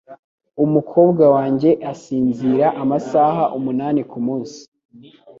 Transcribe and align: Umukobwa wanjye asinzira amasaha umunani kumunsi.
Umukobwa 0.65 1.23
wanjye 1.35 1.69
asinzira 1.91 2.67
amasaha 2.81 3.43
umunani 3.57 4.01
kumunsi. 4.11 4.61